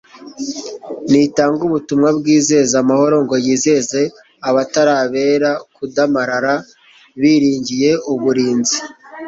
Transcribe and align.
Ntitanga 1.09 1.61
ubutumwa 1.65 2.09
bwizeza 2.19 2.75
amahoro 2.83 3.15
ngo 3.25 3.35
yizeze 3.45 4.01
abatari 4.49 4.93
abera 5.03 5.49
kudamarara 5.75 6.53
biringiye 7.19 7.91
uburinzi 8.11 8.77